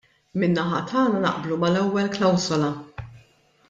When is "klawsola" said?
2.19-2.75